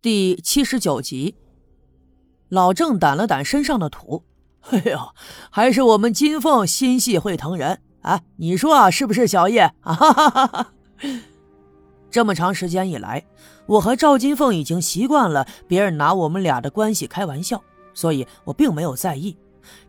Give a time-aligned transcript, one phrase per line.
[0.00, 1.34] 第七十九集，
[2.48, 4.22] 老郑掸了掸身上的土，
[4.70, 4.96] 哎呦，
[5.50, 8.20] 还是我们金凤心细会疼人啊！
[8.36, 9.62] 你说啊，是不是小叶？
[9.80, 10.72] 啊哈哈哈哈！
[12.12, 13.24] 这么长时间以来，
[13.66, 17.60] 我和赵金凤已经习惯了别人拿我们俩的关系开玩笑，
[17.92, 19.36] 所以我并没有在意，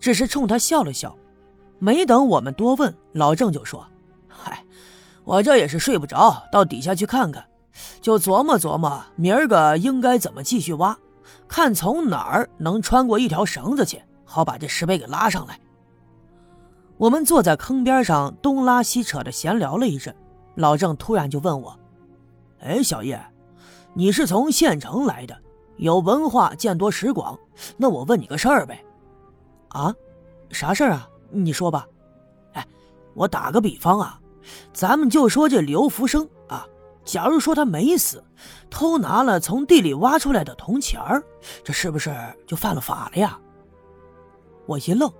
[0.00, 1.14] 只是冲他笑了笑。
[1.78, 3.86] 没等我们多问，老郑就说
[4.26, 4.64] ：“嗨，
[5.24, 7.44] 我这也是睡不着，到底下去看看。”
[8.00, 10.96] 就琢磨琢磨，明儿个应该怎么继续挖，
[11.46, 15.58] 看从哪儿能穿过一条绳子去，好把这石碑给拉上来。
[16.96, 20.14] 我们坐在坑边上东拉西扯的闲聊了一阵，
[20.56, 21.78] 老郑突然就问我
[22.60, 23.20] ：“哎，小叶，
[23.94, 25.36] 你是从县城来的，
[25.76, 27.38] 有文化，见多识广，
[27.76, 28.84] 那我问你个事儿呗。
[29.70, 29.94] ”“啊，
[30.50, 31.08] 啥事儿啊？
[31.30, 31.86] 你说吧。
[32.54, 32.66] ”“哎，
[33.14, 34.20] 我打个比方啊，
[34.72, 36.66] 咱们就说这刘福生啊。”
[37.08, 38.22] 假如说他没死，
[38.68, 41.24] 偷拿了从地里挖出来的铜钱儿，
[41.64, 42.14] 这是不是
[42.46, 43.40] 就犯了法了呀？
[44.66, 45.10] 我一愣，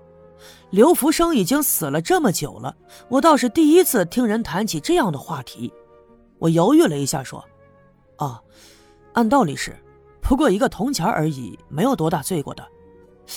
[0.69, 2.77] 刘福生已经死了这么久了，
[3.08, 5.72] 我倒是第一次听人谈起这样的话题。
[6.39, 7.42] 我犹豫了一下，说
[8.19, 8.39] ：“啊，
[9.14, 9.75] 按道理是，
[10.20, 12.62] 不过一个铜钱而已，没有多大罪过的。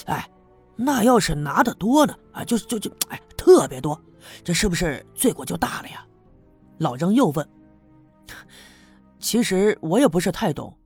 [0.07, 0.29] 哎，
[0.75, 2.13] 那要是拿的多呢？
[2.33, 3.97] 啊，就就就哎，特别多，
[4.43, 6.05] 这是不是罪过就大了呀？”
[6.79, 7.47] 老张又问。
[9.19, 10.77] 其实我也不是太懂，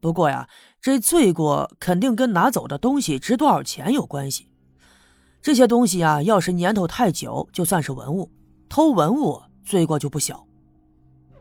[0.00, 0.48] 不过呀，
[0.80, 4.48] 这罪过肯定跟拿走的东西值多少钱有关系。
[5.40, 8.30] 这些东西呀，要是年头太久，就算是文物，
[8.68, 10.46] 偷文物罪过就不小。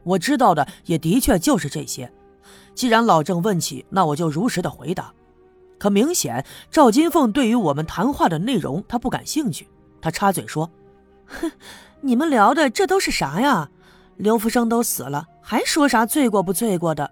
[0.04, 2.12] 我知道的也的确就是这些。
[2.76, 5.14] 既然老郑问起，那我就如实的回答。
[5.80, 9.68] 可明显赵金凤对于我们谈话的内容，他不感兴趣。
[10.02, 10.70] 他插嘴说
[11.26, 11.52] ：“哼，
[12.02, 13.70] 你们聊的这都是啥呀？”
[14.18, 17.12] 刘福生都死了，还说啥罪过不罪过的？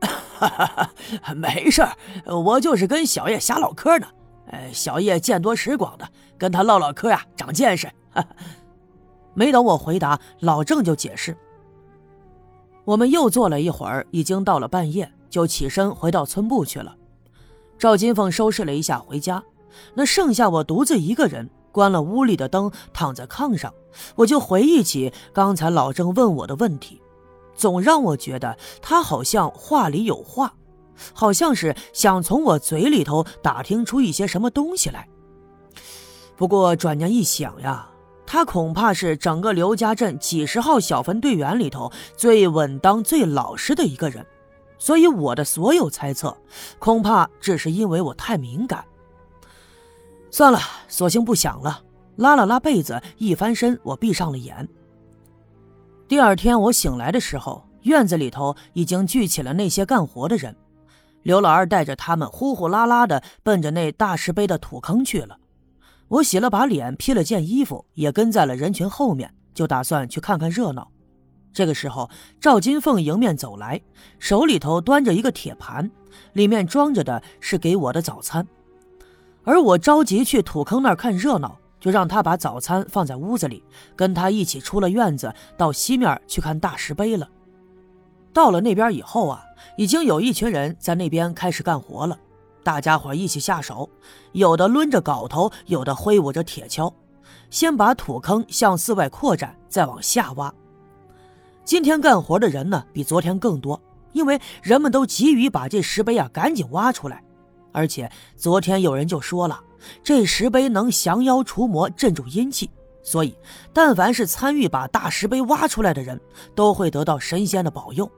[0.00, 0.90] 哈哈
[1.22, 1.96] 哈，没事儿，
[2.26, 4.06] 我就是跟小叶瞎唠嗑呢。
[4.50, 7.90] 呃，小叶见多识广的，跟他唠唠嗑呀，长见识。
[9.34, 11.36] 没等我回答，老郑就解释。
[12.84, 16.96] 我们又坐了一会儿，已经到了半夜，就起身回到村部去了。
[17.78, 19.42] 赵金凤收拾了一下回家，
[19.94, 21.48] 那剩下我独自一个人。
[21.72, 23.72] 关了屋里的灯，躺在炕上，
[24.16, 27.00] 我就回忆起刚才老郑问我的问题，
[27.54, 30.54] 总让我觉得他好像话里有话，
[31.12, 35.08] 好像是想从我嘴里头打听出一些什么东西来。
[36.36, 37.88] 不过转念一想呀，
[38.26, 44.24] 他恐怕是整个刘家镇几十号小分队员里头最稳当、最老实的一个人，
[44.78, 46.36] 所以我的所有猜测，
[46.78, 48.84] 恐怕只是因为我太敏感。
[50.30, 50.58] 算了，
[50.88, 51.82] 索性不想了。
[52.16, 54.68] 拉了拉被子，一翻身，我闭上了眼。
[56.08, 60.54] 第二天我醒来的时候，院子里头已经聚起了那些干活的人。
[61.22, 65.36] 刘老二带着他们呼呼啦啦的奔着那大石碑的土坑去了。
[66.08, 70.90] 我洗了把脸，披了件衣服，也跟在了人群后面，就打算去看看热闹。
[71.52, 72.08] 这个时候，
[72.40, 73.80] 赵金凤迎面走来，
[74.18, 75.90] 手里头端着一个铁盘，
[76.32, 78.46] 里面装着的是给我的早餐。
[79.48, 83.64] 而我着急去土坑那儿看热闹，就让他把早餐放在屋子里，
[83.96, 87.26] 跟他一起出了院子，到西面去看大石碑了。
[88.30, 89.42] 到了那边以后啊，
[89.78, 92.18] 已经有一群人在那边开始干活了，
[92.62, 93.88] 大家伙一起下手，
[94.32, 96.92] 有的抡着镐头，有的挥舞着铁锹，
[97.48, 100.52] 先把土坑向四外扩展，再往下挖。
[101.64, 103.80] 今天干活的人呢，比昨天更多，
[104.12, 107.24] 因为人们都急于把这石碑啊赶紧挖出来。
[107.78, 109.60] 而且昨天有人就说了，
[110.02, 112.68] 这石碑能降妖除魔、镇住阴气，
[113.04, 113.32] 所以
[113.72, 116.20] 但凡是参与把大石碑挖出来的人，
[116.56, 118.10] 都会得到神仙的保佑。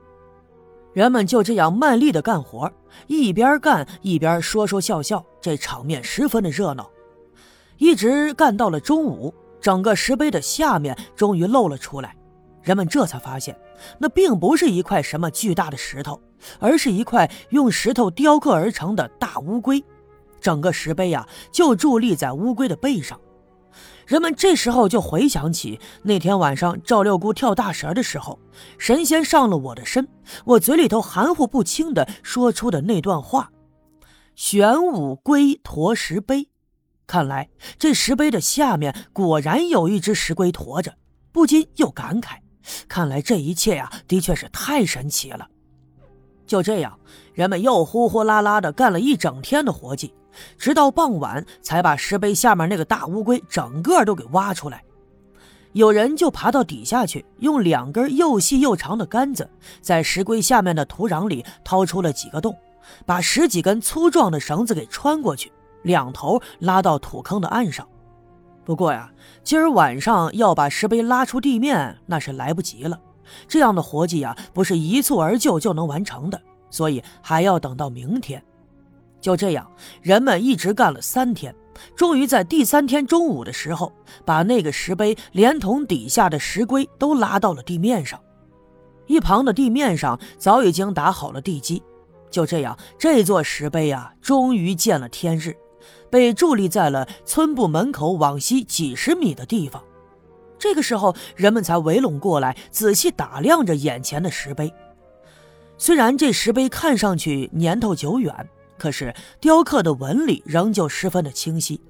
[0.93, 2.69] 人们就这样卖力的干活，
[3.05, 6.89] 一边干一边说说笑笑，这场面十分的热闹。
[7.77, 12.15] 一直干到了中午，整个石碑的下面终于露了出来，
[12.63, 13.57] 人们这才发现，
[13.99, 16.21] 那并不是一块什么巨大的石头。
[16.59, 19.83] 而是一块用石头雕刻而成的大乌龟，
[20.39, 23.21] 整个石碑呀就伫立在乌龟的背上。
[24.07, 28.39] 人们这时候就回想起那天晚上赵六姑跳大神的时候，
[28.79, 30.07] 神仙上了我的身，
[30.43, 33.51] 我嘴里头含糊不清的说出的那段话
[34.33, 36.49] ：“玄武龟驮石碑。”
[37.05, 40.95] 看来这石碑的下面果然有一只石龟驮着，
[41.31, 42.37] 不禁又感慨：
[42.87, 45.47] 看来这一切呀，的确是太神奇了。
[46.45, 46.99] 就这样，
[47.33, 50.13] 人们又呼呼啦啦的干了一整天的活计，
[50.57, 54.83] 直到傍晚才把石碑下面那个大乌龟整个都给挖出来。
[55.73, 59.49] 有人就爬到底下去，用两根又细又长的杆子，
[59.81, 62.53] 在石龟下面的土壤里掏出了几个洞，
[63.05, 65.49] 把十几根粗壮的绳子给穿过去，
[65.83, 67.87] 两头拉到土坑的岸上。
[68.63, 69.11] 不过呀，
[69.43, 72.99] 今儿晚上要把石碑拉出地面，那是来不及了。
[73.47, 78.43] 这样的活计呀，不是一蹴而就就能完成的，所以还要等到明天。
[79.19, 79.69] 就这样，
[80.01, 81.55] 人们一直干了三天，
[81.95, 83.91] 终于在第三天中午的时候，
[84.25, 88.19] 把那个石碑连同底下的石龟都拉到了地面上。
[89.07, 91.81] 一旁的地面上早已经打好了地基。
[92.29, 95.55] 就这样，这座石碑啊，终于见了天日，
[96.09, 99.83] 被伫立在了村部门口往西几十米的地方。
[100.57, 104.71] 这个时候，人们才围拢过来，仔细打量着眼前的石碑。
[105.77, 108.47] 虽然这石碑看上去年头久远，
[108.77, 111.81] 可是雕刻的纹理仍旧十分的清晰。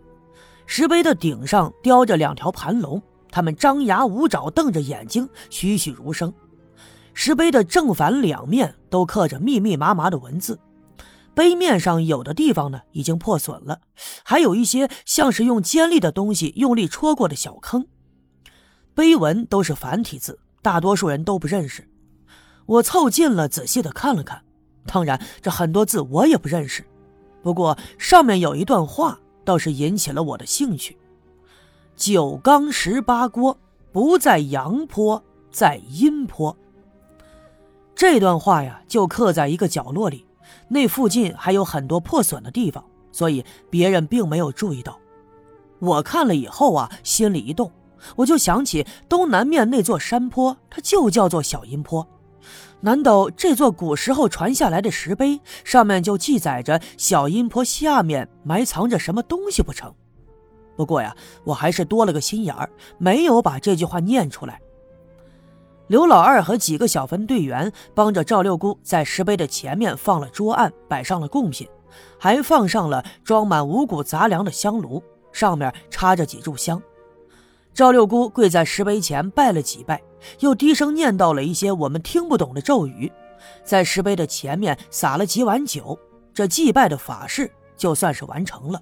[0.66, 6.34] 石碑的顶上雕着两条盘龙，它们张牙舞爪，瞪着眼睛，栩栩如生。
[7.14, 10.58] 石碑的正反两面都刻着密密麻麻的文字，
[11.33, 13.81] 碑面上有的地方呢已经破损了，
[14.24, 17.88] 还有一些像是用尖利的东西用力戳过的小坑。
[18.94, 21.88] 碑文都是繁体字，大多数人都不认识。
[22.66, 24.44] 我凑近了仔细的看了看，
[24.86, 26.86] 当然这很多字我也不认识，
[27.42, 30.98] 不过上面有一段话倒是引起了我的兴趣
[31.95, 33.57] ：“九缸十八锅，
[33.92, 36.56] 不在阳坡，在阴坡。”
[37.95, 40.25] 这段话呀，就刻在一个角落里，
[40.68, 44.98] 那附近还有很多破损的地方，所以别人并没有注意到。
[45.80, 47.71] 我看了以后啊，心里一动，
[48.15, 52.07] 我就想起东南面那座山坡，它就叫做小阴坡。
[52.81, 59.94] 难道这座古时候传下来的石碑上面就记载着小阴坡下面埋藏着什么东西不成？
[60.75, 64.59] 不过呀，我还是多了个心眼儿，没有把这句话念出来。
[65.92, 71.68] 刘老二和几个小分队员帮着赵六姑在石碑的前面放了桌案，摆上了贡品，
[72.18, 75.04] 还放上了装满五谷杂粮的香炉，
[75.34, 76.82] 上面插着几炷香。
[77.74, 80.02] 赵六姑跪在石碑前拜了几拜，
[80.40, 83.12] 又低声念叨了一些我们听不懂的咒语，
[83.66, 86.00] 在石碑的前面撒了几碗酒，
[86.34, 88.82] 这祭拜的法事就算是完成了。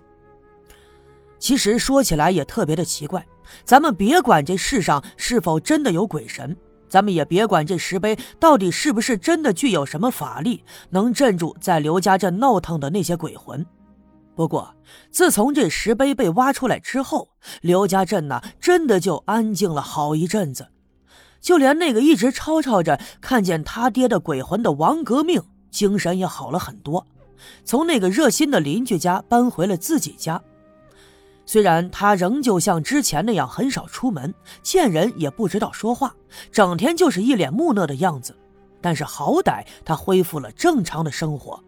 [1.39, 3.25] 其实说起来也特别的奇怪，
[3.65, 6.55] 咱们别管这世上是否真的有鬼神。
[6.89, 13.65] 咱们也别管这石碑到底是不是真的具有什么法力，能镇住在刘家镇闹腾的那些鬼魂。
[14.35, 14.73] 不过，
[15.11, 17.29] 自从这石碑被挖出来之后，
[17.61, 20.67] 刘家镇呐，真的就安静了好一阵子。
[21.41, 27.05] 就连那个一直吵吵着看见他爹的鬼魂的王革命，精神也好了很多，
[27.63, 30.41] 从那个热心的邻居家搬回了自己家。
[31.51, 34.31] 虽然他仍旧像之前那样很少出门，
[34.61, 36.15] 见人也不知道说话，
[36.51, 38.37] 整天就是一脸木讷的样子，
[38.79, 41.59] 但是好歹他恢复了正常的生活。